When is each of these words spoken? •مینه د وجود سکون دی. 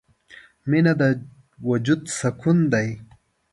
•مینه 0.69 0.93
د 1.01 1.03
وجود 1.69 2.01
سکون 2.17 2.57
دی. 2.73 2.89